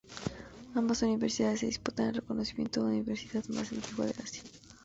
[0.73, 4.41] Ambas universidades se disputan el reconocimiento de universidad más antigua de Asia.